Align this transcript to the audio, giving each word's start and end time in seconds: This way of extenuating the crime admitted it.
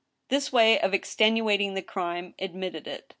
This 0.29 0.51
way 0.51 0.79
of 0.79 0.95
extenuating 0.95 1.75
the 1.75 1.83
crime 1.83 2.33
admitted 2.39 2.87
it. 2.87 3.05